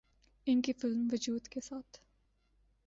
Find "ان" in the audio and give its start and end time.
0.47-0.61